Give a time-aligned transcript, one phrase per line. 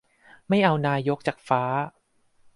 [0.49, 1.63] ไม่เอานายกจากฟ้า